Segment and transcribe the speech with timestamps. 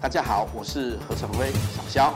[0.00, 2.14] 大家好，我是何成威，小肖。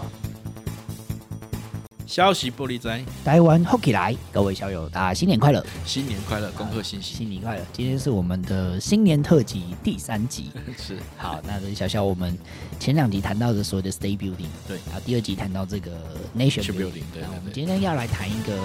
[2.07, 5.65] 消息玻璃仔，台湾 h o k e y 来，各位小友，大家新年快乐！
[5.85, 7.17] 新年快乐，恭贺新喜！
[7.17, 7.65] 新年快乐！
[7.73, 11.41] 今天是我们的新年特辑第三集， 是好。
[11.45, 12.39] 那小小，我们
[12.79, 15.91] 前两集谈到的所谓的 state building，对，然后第二集谈到这个
[16.37, 17.25] nation building，, 对，对，对。
[17.37, 18.57] 我们今天要来谈一个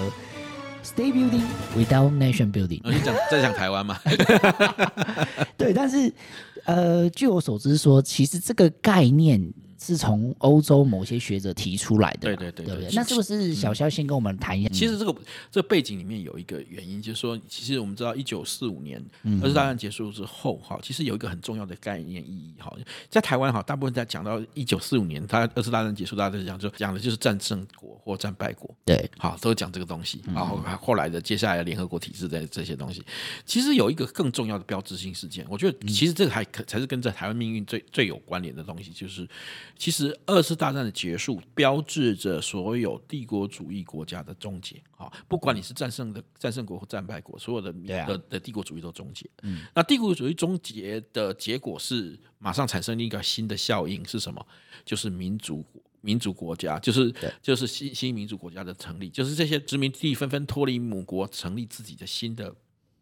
[0.82, 1.42] state building
[1.76, 2.80] without nation building。
[2.84, 3.98] 你讲在讲台湾吗？
[5.56, 6.12] 对，但是
[6.64, 9.52] 呃，据我所知说，其实这个概念。
[9.80, 14.68] 是从欧洲某些学者提出来的，对对对，对，对，那是不是小肖先跟我们谈一下？
[14.70, 15.14] 其实这个
[15.52, 19.00] 这个背景里面有一个原因，就是说，其实我们知道，一九四五年
[19.40, 22.76] 二次大战结束之后，哈，其实有一个很重要的概念意义，哈，
[23.08, 33.00] 在台湾哈，大部分在讲到一九四五年，他二次大战结束，大家都讲就讲的就是战胜国或战败国，对，好，都讲这个东西，然后后来的接下来的联合国体制的这些东西，
[33.46, 39.28] 其实有一个更重要的标志性事件，我觉得其实这个还可才是跟这台湾命运最最有关联的东西，就是。
[39.78, 44.82] 其实二次大战的结束，标志着所有帝国主义国家的终结。
[44.96, 47.72] 啊，不管你是战胜的战胜国或战败国，所有的
[48.04, 49.24] 的的帝国主义都终结。
[49.42, 54.44] 嗯，那帝国主义终结的结果是马上产生一个新的效应是什么？
[54.84, 55.64] 就是民族
[56.00, 62.52] 民族国家，就是就是新新民主国家的成立，就是这些殖民地纷纷脱离母国，成立自己的新的。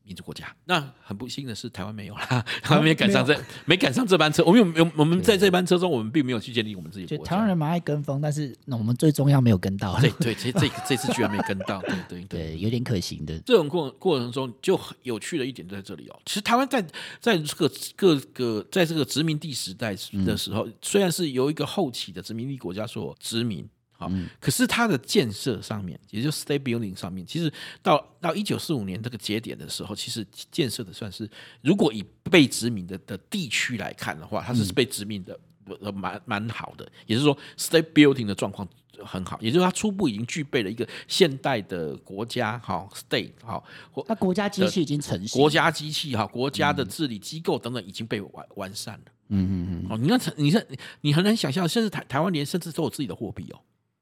[0.07, 4.45] 民主国家，那很不幸的是，台湾没有啦， 台湾没赶上这，没赶上这班车。
[4.45, 7.31] 我们有，有，我们在这班车中，我们并没有去建立我们自己的国家。
[7.31, 9.99] 台湾人蛮爱跟风，但是那我们最重要没有跟到。
[10.01, 13.37] 对对，这这这次居然没跟到，对对对，对，有点可行的。
[13.41, 16.17] 这种过过程中就很有趣的一点在这里哦。
[16.25, 16.81] 其实台湾在
[17.21, 23.69] 在这个各个在这个殖民地时代的时候，虽然是由一个后起的殖民地国家所殖民。
[23.99, 27.51] 好，可是它的建设上面，也就是 state building 上面，其实
[27.83, 31.29] 到到一九四五年这个节点的时候，其实建设的算是，
[31.63, 35.39] 如果以被殖民的的地区来看的话，它是被殖民的
[35.81, 38.69] 呃蛮蛮好的，也就是说 state building 的状况
[39.03, 43.63] 很好，也就是它初步已经具备了一个现代的国家哈 state 哈，
[44.07, 49.05] 它国家机器已经成型，国家机器哈，国家的治理机构等等已经被完完善了。
[49.29, 49.87] 嗯嗯嗯。
[49.91, 50.67] 哦，你看，你看，
[51.01, 53.59] 你很难想象，甚至台台湾连甚至都有自己的货币哦。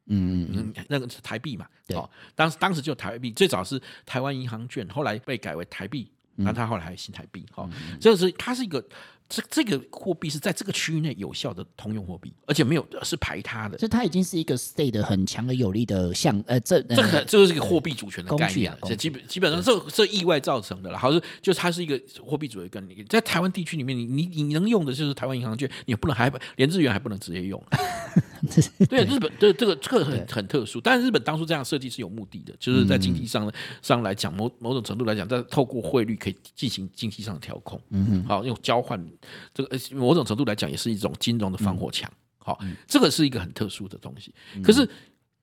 [0.07, 1.67] 嗯嗯嗯，那个是台币嘛？
[1.87, 7.69] 对，哦，当时当时就台币，最早是台湾银行券，后来被改为台币，那它后来还有新台币，哈，
[8.01, 8.85] 这是它是一个。
[9.27, 27.61] 这这个货币是在这个区域内有效的通用货币，而且没有是排他的，所以它已经是一个 state 的很强的有力的像呃这这个这个是一个货币主权的概念，这基本基本上这这意外造成的了，好像就是它是一个货币主权概念，在台湾地区里面，你你你能用的就是台湾银行券，你不能还连日元还不能直接用。
[28.89, 33.51] 对，日本对这个这个很很特殊，但是日本当初这样设计是有目的的，就是在经济上
[33.83, 39.03] 上来讲，某某种程度来讲，在透过汇率可以进行经济上的调控，嗯哼，好用交换。
[39.53, 42.11] 这个某种程度来讲，也是一种金融的防火墙。
[42.39, 44.35] 好，这个是一个很特殊的东西。
[44.63, 44.87] 可是，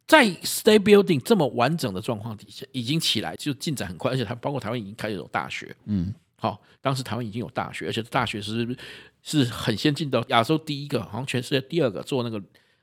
[0.05, 5.75] 在 state building 这么完整的状况底下，已经起来就进展很快，而且它包括台湾已经开始有大学。
[5.85, 8.77] 嗯，好，当时台湾已经有大学，而且大学是
[9.23, 12.39] 是很先进的，亚洲第一个，好像全世界第二个做那个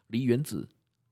[0.09, 0.69] 离原子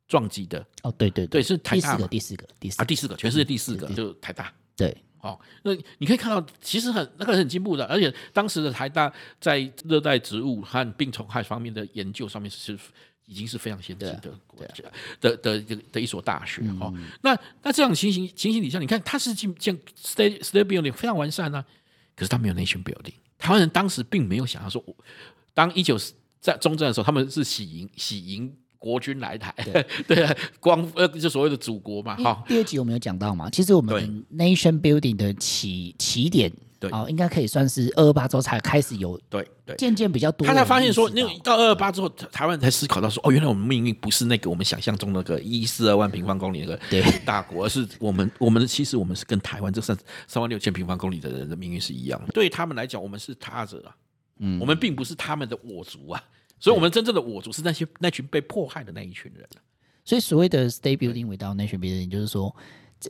[0.07, 0.65] 撞击的。
[0.83, 4.53] 哦，对对对，是台大第四个，第四个，第四啊，第四个，全世界第四个就是台大。
[4.77, 4.97] 对。
[5.23, 12.79] 哦，那你可以看到，其实很那个很进步的，而且当时的台大在热带植物和病虫害方面的研究上面是
[13.25, 14.75] 已经是非常先进的国家
[15.21, 16.63] 的的的的一所大学。
[16.79, 21.65] 哦，那那这样情形情形底下，你看它是建建 state state building 非常完善呢，
[22.15, 23.15] 可是它没有 nation building。
[23.37, 24.85] 台湾人当时并没有想要说，
[25.55, 25.99] 当一九
[26.41, 28.55] 在中正的时候，他们是喜迎喜迎。
[28.87, 29.53] 国军来台，
[30.07, 32.45] 对 啊，光呃，就所谓的祖国嘛，哈。
[32.47, 40.47] 第二集我们有讲到嘛，其实我们 nation building 的起起点，对，哦，应该可以算是二二八之后才开始有，对对，渐渐比较多。
[40.47, 46.79] 他才发现说，那个到二二八之后，台湾才思考到说，哦，原来我们命运不是那个我们想象中那个一四二万平方公里那个
[47.25, 49.97] 大国，而是我们我们的其实我们是跟台湾这三
[50.29, 52.29] 三万六千平方公里的人的命运是一样的。
[52.33, 53.91] 对他们来讲，我们是他者啊，
[54.39, 56.23] 嗯，我们并不是他们的我族啊。
[56.59, 59.47] 所以，我们真正的我族是那些那群被迫害的那一群人。
[60.05, 62.55] 所以，所谓的 state building without nation building，就是说，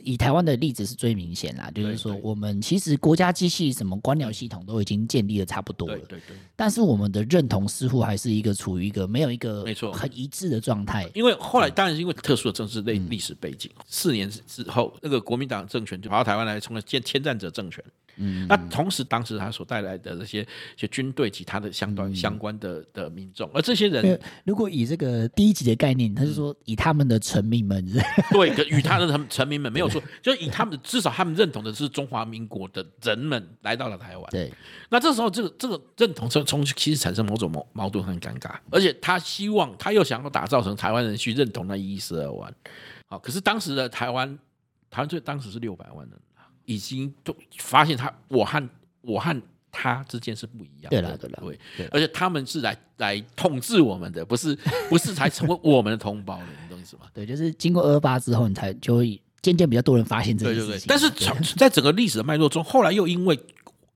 [0.03, 1.71] 以台湾的例子是最明显啦。
[1.73, 5.97] 就是说，我们其实国家机器、什么官僚系统都已经建立的差不多了。
[5.99, 6.37] 对对对。
[6.55, 11.07] 但是，我们的认同似乎还是一个处于一个没有一个没错很一致的状态。
[11.13, 17.83] 因为后来当然是因为特殊的政治类历史背景，四年之后，那个国民党政权就跑到台湾来，成了建侵占者政权。
[18.17, 27.85] 嗯，那同时当时他所带来的这些些军队及他的相关、嗯、相关的的民众，而这些人，如果以这个第一集的概念，他是说以他们的臣民们，
[28.31, 34.25] 对，与他的臣臣民们没有错，就以他们至少他们认同的是中华民国的人们来到了台湾。
[34.31, 34.51] 对，
[34.89, 42.53] 那这时候这个这个认同从从其实产生某种矛矛盾很尴尬，而且他希望他又想要打造成台湾人去认同那一十二万，
[43.07, 44.27] 好，可是当时的台湾，
[44.89, 46.19] 台湾最当时是六百万人。
[46.67, 48.69] 已经都发现他，我和
[49.01, 49.41] 我和
[49.71, 50.89] 他之间是不一样的。
[50.89, 51.43] 对了，对了，
[51.77, 54.53] 对，而且他们是来来统治我们的，不是
[54.89, 57.03] 不是才成为我们的同胞的，你懂意思吗？
[57.13, 60.67] 对，就是经过二二八之后，你才就会渐渐比较多人发现这个事情。
[60.67, 60.85] 对对对。
[60.87, 63.39] 但是在整个历史的脉络中，后来又因为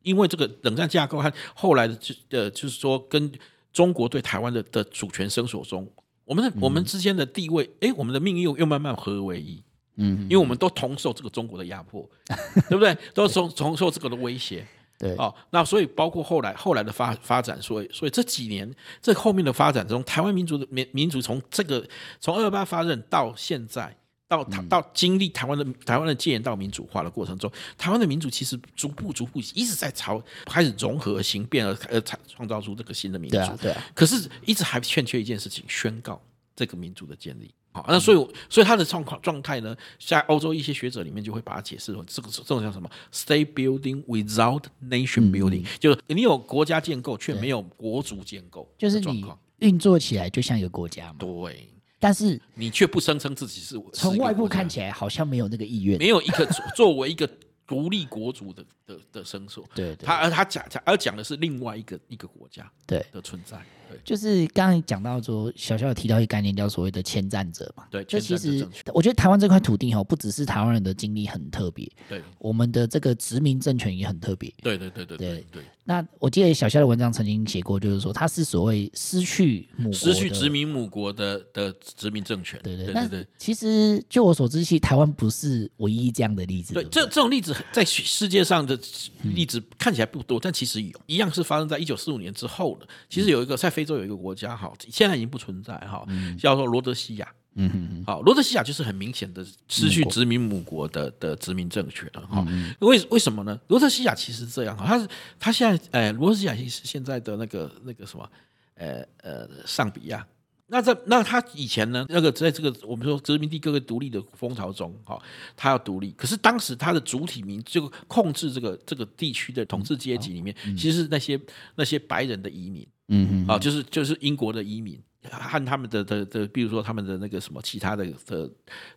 [0.04, 3.30] 因为这个冷战架构和后来的就呃，就是说跟
[3.74, 5.86] 中国对台湾的的主权伸索中，
[6.24, 9.62] 我们的、嗯、我们之间的地位，哎，我们的命运又又慢慢合为一。
[9.96, 12.10] 嗯，因为我们都同受这个中国的压迫，
[12.70, 12.98] 对不对？
[13.14, 14.66] 都从同受这个的威胁，
[14.98, 15.34] 对哦。
[15.52, 21.86] 那所以包括后来后来的发发展，所以所以这几年这后面的发展中，台湾民族的民民族从这个
[22.20, 23.96] 从二二八发展到现在，
[24.28, 33.84] 到到经历台湾的台湾的戒严到民主化的过程中，台湾的民族其实逐步逐步一直在朝开始融合形变而而创创造出这个新的民族，对啊，对啊。
[33.94, 36.22] 可是一直还欠缺一件事情，宣告
[36.56, 37.54] 这个民族的建立。
[37.74, 38.18] 好，那所以，
[38.50, 49.26] 所以他的状况状态呢，在欧洲一些学者里面就会把它解释为这个这种叫什么？State building without nation building，、嗯、就是你有国家建构却没有国族建构，就是你
[49.60, 51.20] 运作起来就像一个国家嘛。
[51.20, 56.46] 对，但是你却不声称自己是从外部看起来好像没有那个意愿，没有一个
[56.76, 57.30] 作为一个
[57.66, 59.64] 独立国族的的的声索。
[59.74, 63.06] 对，对，他而他讲而讲的是另外一个一个国家对。
[63.14, 63.58] 的存在。
[64.04, 67.86] 就是刚刚讲到说，小小有提到一个概念，叫所谓的迁徙者嘛。
[67.90, 74.54] 对，就其实我觉得台湾这块土地哈，不只是台湾人的经历很特别，对，我们的这个殖民政权也很特别。
[74.62, 75.64] 对对对对对对。
[75.84, 82.60] 那我记得小肖的文章曾经写过，就是说他是所谓失去母国失去殖民母国的的殖民政权。
[82.64, 83.28] 对对对对。
[83.38, 86.76] 其实就我所知，其实台湾不是唯一这样的例子。
[86.76, 88.80] 对，这这种例子在世界上的
[89.24, 92.88] 例子看起来不多，但其实有一样是发生在一九四五年之后的。
[93.10, 96.06] 其实有一个在非洲有一个国家哈，现在已经不存在哈，
[96.38, 97.28] 叫做罗德西亚。
[97.56, 102.46] 嗯哼哼，好，罗德西亚就是很明显的失去殖民母国的的殖民政权了哈。
[102.80, 103.60] 为为什么呢？
[103.70, 105.08] 罗德西亚其实这样哈，他是
[105.40, 108.30] 他现在哎，罗德西亚是现在的那个那个什么，
[108.76, 110.26] 呃呃，上比亚。
[110.68, 115.22] 那在那他以前呢，那个在这个我们说殖民地各个独立的风潮中哈，
[115.58, 121.38] 他要独立，可是当时他的主体民就控制这个这个地区的统治阶级里面，其实是那些
[121.76, 125.00] 那些白人的移民，嗯嗯，啊，就是就是英国的移民。
[125.30, 128.50] 和他们的的的，比如说他们的那个什么其他的的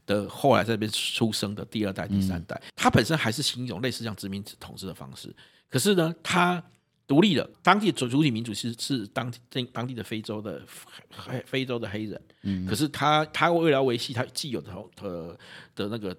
[0.07, 5.31] 的后来在这边出生的第二代、第三代，他本身还是行一种类似像殖民统治的方式。
[5.69, 6.65] 可是呢，他
[7.07, 9.39] 独立了，当地主主体民主其实是当地
[9.71, 10.63] 当地的非洲的
[11.11, 12.19] 黑非洲的黑人。
[12.41, 15.39] 嗯，可是他他为了维系他既有的的
[15.75, 16.17] 的那个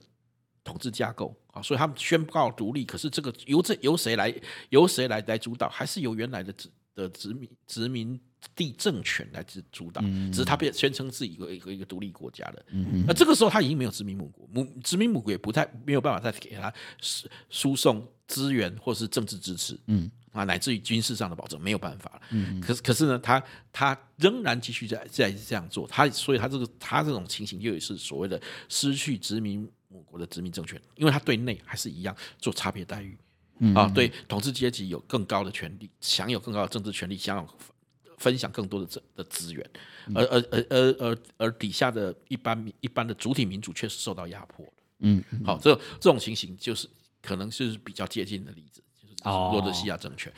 [0.63, 2.85] 统治架构啊，所以他们宣告独立。
[2.85, 4.31] 可是这个由这由谁来
[4.69, 8.19] 由谁来来主导，还是由原来的殖的殖民殖民。
[8.55, 12.63] 地政权来主主导，只是他被宣称是一个一个一个独立国家的。
[13.07, 16.71] 那这个时候他已经没有殖民母国，母殖民母国也不太没有办法再给他
[17.01, 22.21] 输输送资源或是政治支持，嗯啊，乃至于军事上的保证没有办法了。
[22.29, 23.43] 嗯，可是可是呢，他
[23.73, 28.39] 他仍然继续在在这样做，他所以他这个他这种情形又是所谓的
[28.69, 33.17] 失去殖民母国的殖民政权，因为他对内还是一样做差别待遇，
[33.75, 37.47] 啊，对统治阶级有更高的权利，享有更高的政治权利，享有。
[38.17, 39.69] 分享更多的资的资源，
[40.15, 44.65] 而而而而而而底下的一般一般的主体民主确实受到压迫。
[44.99, 46.87] 嗯，好，这这种情形就是
[47.21, 50.31] 可能是比较接近的例子，就是罗德西亚政权。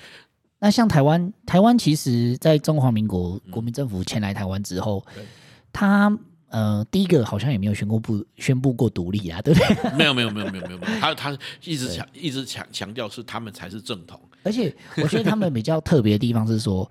[0.58, 5.06] 那像台湾，台湾其实在中华民国国民政府迁来台湾之后，
[5.72, 6.10] 他
[6.50, 9.92] 呃第一个好像也没有宣布不宣布过独立啊，对不对？
[9.98, 16.90] 没有没有没有没有没有没有，他他一直强一直强强调是他们才是正统，而且我觉得他们比较特别的地方是说。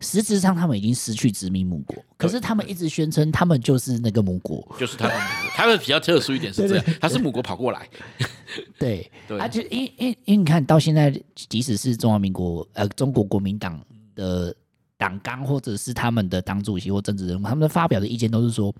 [0.00, 5.50] 实质上，他们已经失去殖民母国，可是他们一直宣称他们就是那个母国，就是他们母国。
[5.54, 7.88] 他们比较特殊一点是这样，他是母国跑过来。
[8.78, 13.80] 对，而且因因因为你看到现在，即使是中华民国呃中国国民党
[14.14, 14.54] 的
[14.96, 18.74] 党纲或者是他们的党主席或政治人物，他们的发表的意见都是说，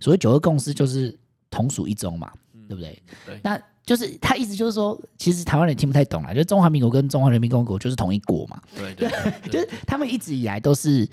[0.00, 1.16] 所谓九二共识就是
[1.50, 2.32] 同属一中嘛，
[2.68, 3.02] 对不对？
[3.26, 3.60] 对，那。
[3.86, 8.58] 就是他意思就是说，其实台湾人也听不太懂啊，就是中华民国跟中华人民共和国就是同一国嘛。
[8.74, 11.06] 对对，对， 就是他们一直以来都是，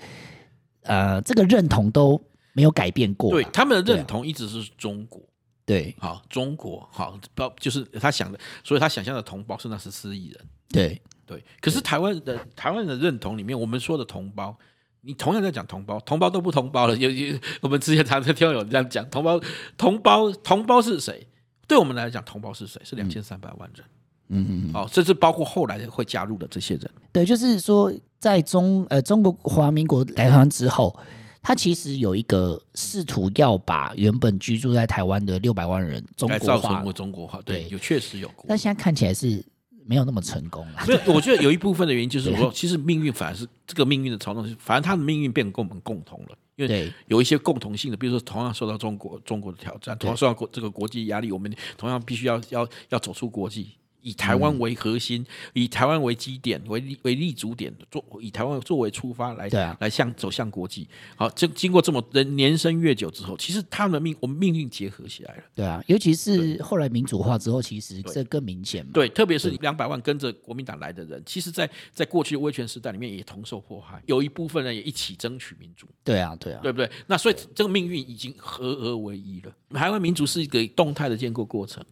[0.84, 2.18] 呃，这个认同都
[2.54, 3.30] 没有改变过。
[3.30, 5.20] 对，他们的认同一直是中国。
[5.66, 10.40] 对，好，中国好，包就是他想的，所以他想象的同胞是那十四亿人。
[10.70, 11.42] 对对。
[11.60, 14.56] 可是台湾的台湾的认同里面，我们说的同胞，
[15.00, 16.96] 你同样在讲同胞，同胞都不同胞了。
[16.96, 19.40] 有有，我们之前常常听到有人这样讲，同胞
[19.76, 21.26] 同胞同胞是谁？
[21.66, 22.80] 对我们来讲，同胞是谁？
[22.84, 23.84] 是两千三百万人。
[24.28, 24.72] 嗯嗯嗯。
[24.72, 26.90] 好，甚至包括后来会加入的这些人。
[27.12, 30.98] 对，就是说，在中呃中国华民国来台湾之后。
[31.44, 39.44] 他其实有一个试图要把原本居住在台湾的六百万人中国化，中国化，对，有确实有过，但现在看起来是
[39.84, 40.84] 没有那么成功了。
[40.84, 53.70] 所以 我觉得有一部分的原因就是说，其实命运反而是这个命运的操纵，反正他的命运变跟我们共同了，因为有一些共同性的，比如说同样受到中国中国的挑战，同样受到国这个国际压力，我们同样必须要要要走出国际。
[54.02, 60.88] 以台湾为核心，嗯、以台湾为基点为立为立足点，做以台湾作为出发来，啊、来向走向国际。
[61.16, 65.42] 好，这经过这么人年深月久之后，其实他们的命我们命运结合起来了。
[65.54, 68.90] 对啊，尤其是后来民主化之后，其实这更明显嘛。
[68.92, 75.86] 对，特别是两百万跟着国民党来的人，其实在在过去的威权时代里面也同受迫害，有一部分人也一起争取民主。
[76.02, 76.90] 对啊，对啊，对不对？
[77.06, 79.52] 那所以这个命运已经合而为一了。
[79.70, 81.84] 台湾民主是一个动态的建构过程。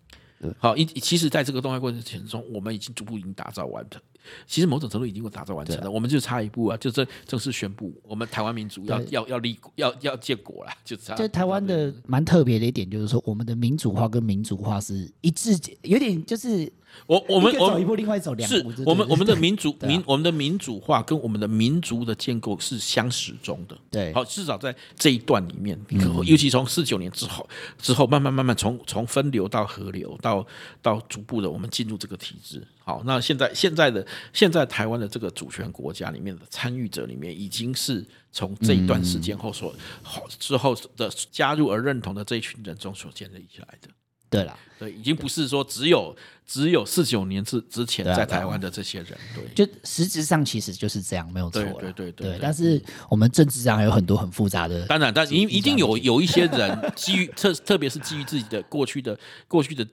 [0.59, 4.01] 好，一其实，在这个动态过程中，我们已经逐步已经打造完成。
[4.47, 11.15] 其实某种程度已经打造完成了，我们就差一步啊，就正正式宣布，我们台湾民主要要要立要要建国了，就差。
[11.15, 16.71] 就台湾的蛮特别的一点，就是说我们的民主化跟民主化是一致，有点就是。
[17.07, 18.73] 我我们走一步，另外走两步。
[18.73, 23.79] 是我们我们的民主 民我们的民主化跟我们的民族的建构是相始终的。
[23.89, 25.81] 对，好，至少在这一段里面，
[26.25, 30.47] 尤其从四九年之后之后，慢慢慢慢从从分流到合流，到到
[30.81, 32.63] 到逐步的我们进入这个体制。
[32.79, 43.89] 好，那现在现在的现在台湾的这个主权国家里面的参与者里面，已经是从这一段时间后所好之后的加入而认同的这一群人中所建立起来的。
[44.29, 51.61] 对了，对，已经不是说只有只有四九年之之前在台湾的这些人，对，就实质上其实就是这样，没有错。
[51.81, 52.39] 对对对对。
[52.41, 59.19] 但是我们政治上还有很多很复杂的，当然，但一一定有有一些人基于特特别是基于自己的过去的
[59.49, 59.85] 过去的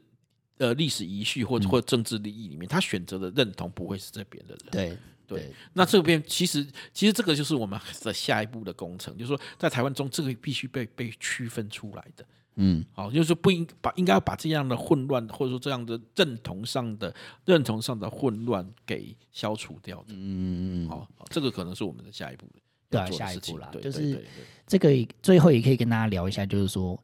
[0.57, 4.67] 呃历史遗绪或者或政治利益里面，他选择的认同不会是这边的人。
[4.71, 4.97] 对
[5.27, 5.51] 对。
[5.73, 12.25] 那这边其实其实这个就是我们的下一步的工程，就是说在台湾中，这个必须被被区分出来的。
[12.59, 17.13] 嗯，好，就是不应把应该要把这样的混乱，或者说这样的认同上的
[17.45, 20.05] 认同上的混乱给消除掉的。
[20.09, 22.53] 嗯嗯嗯，好，这个可能是我们的下一步的
[22.89, 24.25] 对啊，下一步啦，就是
[24.65, 24.89] 这个
[25.21, 26.99] 最后也可以跟大家聊一下，就是说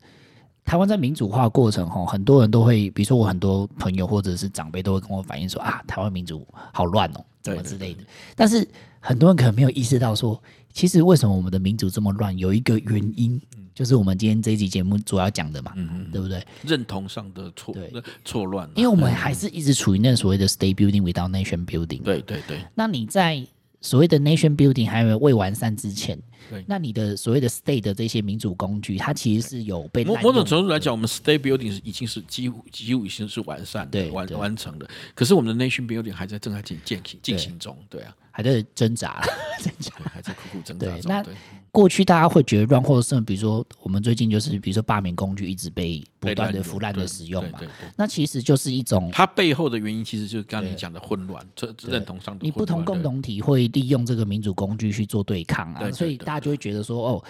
[0.66, 8.04] 台湾在民主化过程哈，很多人都会，比如说我很多朋友或者是长辈都会跟我反映说啊，台湾民主好乱哦，怎么之类的。
[8.36, 8.68] 但是
[9.00, 10.42] 很多人可能没有意识到说，
[10.72, 13.42] 其实为什么我们的民主这么乱，有一个原因。
[13.76, 15.74] 就是我们今天这一集节目主要讲的嘛，
[16.12, 16.46] 对不对？
[16.62, 17.92] 认同上的错对
[18.24, 22.04] 错乱，因为我们还是一直处于那所谓的 state building without nation building。
[22.04, 22.64] 对对对。
[22.76, 23.44] 那你在
[23.84, 26.18] 所谓的 nation building 还没有未完善之前，
[26.50, 34.90] 对，那你的所谓的 state 的这些民主工具，它其实是有被某某种程度来讲，我们 state building 是已经是几乎几乎已经是完善的对完完成的。
[35.14, 38.16] 可是我们的 nation building 还在正在进进行进行中，对啊。
[38.36, 39.22] 还在挣扎，
[39.60, 40.88] 挣扎，还在苦苦挣扎。
[40.88, 41.24] 对，那
[41.70, 47.60] 过去大家会觉得乱，或者是比如说我们最近就是比如说罢免工具一直被不断的腐烂的使用嘛，
[47.96, 52.44] 那其实就是一种它背后的原因，其实就是刚才你讲的混乱，这认同上的。
[52.44, 57.24] 你不同共同体会利用这个民主工具去做对抗啊，所以大家就会觉得说，哦，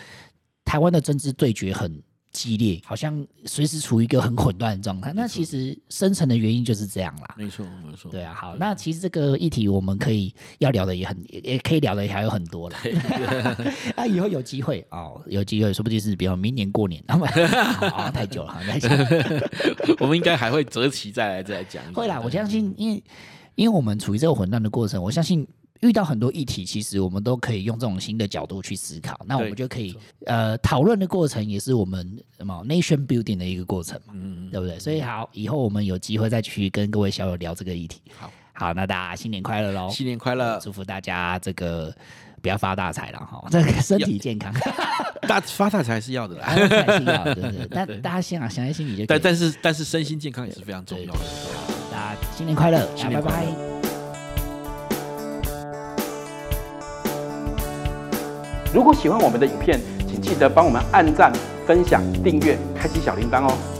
[0.63, 2.01] 台湾的政治对决很
[2.33, 5.13] 激烈，好像随时处于一个很混乱的状态。
[5.15, 7.35] 那其实深层的原因就是这样啦。
[7.37, 8.11] 没错，没错。
[8.11, 12.75] 对啊，好，那其实这个议题我们可以要聊的也很，也可以聊的还有很多了。
[13.95, 17.27] 那 以后有机会哦，有机会，说不定是比如明年过年，那么
[17.91, 19.49] 好太久了，太久了。
[20.01, 21.83] 我们应该还会择期再来再来讲。
[21.93, 23.03] 会啦，我相信，因为
[23.55, 25.47] 因为我们处于这个混乱的过程，我相信。
[25.83, 29.19] 遇到很多议题，其实我们都可以用这种新的角度去思考。
[29.25, 34.79] 那我们就可以呃讨论的过程，也是我们什么 nation building 的一个过程嘛，嗯，对不对？
[34.79, 38.01] 所以好，以后我们有机会再去跟各位小友聊这个议题。
[38.17, 39.89] 好，好，那大家新年快乐喽！
[39.89, 41.93] 新年快乐，祝福大家这个
[42.41, 44.53] 不要发大财了哈， 这个身体健康。
[45.27, 47.67] 大发大财是要的啦，还是要的，对 对。
[47.69, 49.05] 但大家想啊，想在心里就。
[49.05, 51.19] 但但是但是身心健康也是非常重要的。
[51.19, 53.21] 好，大家新年快乐，新年
[58.73, 61.31] 如果喜欢我们的影片，请记得帮我们按赞、
[61.67, 63.72] 分享、订阅、开启小铃铛哦。